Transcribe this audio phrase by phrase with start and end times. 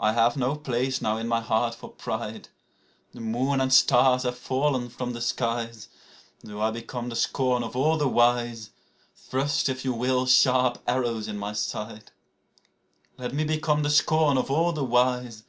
[0.00, 2.48] I have no place now in my heart for pride.
[3.12, 5.86] (The moon and stars have fallen from the skies.)
[6.42, 8.70] Though I become the scorn of all the wise,
[9.16, 12.10] Thrust, if you will, sharp arrows in my side.
[13.16, 15.44] Let me become the scorn of all the wise.